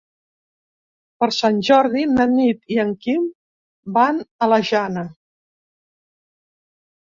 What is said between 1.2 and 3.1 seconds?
Per Sant Jordi na Nit i en